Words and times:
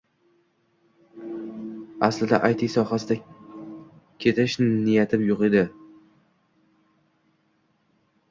Aslida 2.07 2.39
AyTi 2.47 2.69
sohasida 2.75 3.17
ketish 4.25 4.55
niyatim 4.87 5.25
yoʻq 5.27 5.43
edi. 5.49 5.61